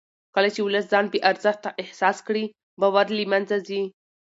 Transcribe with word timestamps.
کله 0.35 0.49
چې 0.55 0.61
ولس 0.63 0.85
ځان 0.91 1.05
بې 1.11 1.19
ارزښته 1.29 1.69
احساس 1.83 2.17
کړي 2.27 2.43
باور 2.81 3.07
له 3.17 3.23
منځه 3.31 3.57
ځي 3.67 3.81